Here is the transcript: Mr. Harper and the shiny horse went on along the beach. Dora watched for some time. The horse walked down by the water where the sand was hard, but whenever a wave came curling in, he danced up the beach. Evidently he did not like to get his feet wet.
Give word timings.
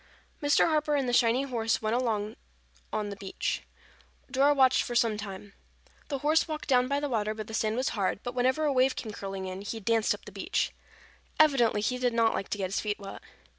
Mr. 0.41 0.65
Harper 0.67 0.95
and 0.95 1.07
the 1.07 1.13
shiny 1.13 1.43
horse 1.43 1.79
went 1.79 1.95
on 1.95 2.35
along 2.91 3.09
the 3.11 3.15
beach. 3.15 3.61
Dora 4.31 4.51
watched 4.51 4.81
for 4.81 4.95
some 4.95 5.15
time. 5.15 5.53
The 6.07 6.17
horse 6.25 6.47
walked 6.47 6.67
down 6.67 6.87
by 6.87 6.99
the 6.99 7.07
water 7.07 7.35
where 7.35 7.43
the 7.43 7.53
sand 7.53 7.75
was 7.75 7.89
hard, 7.89 8.19
but 8.23 8.33
whenever 8.33 8.65
a 8.65 8.73
wave 8.73 8.95
came 8.95 9.11
curling 9.11 9.45
in, 9.45 9.61
he 9.61 9.79
danced 9.79 10.15
up 10.15 10.25
the 10.25 10.31
beach. 10.31 10.71
Evidently 11.39 11.81
he 11.81 11.99
did 11.99 12.15
not 12.15 12.33
like 12.33 12.49
to 12.49 12.57
get 12.57 12.71
his 12.71 12.79
feet 12.79 12.97
wet. 12.99 13.21